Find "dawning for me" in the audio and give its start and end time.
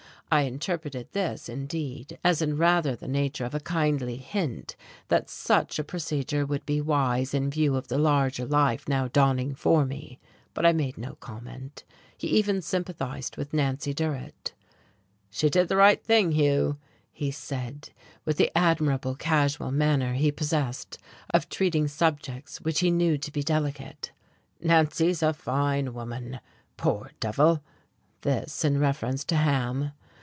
9.09-10.21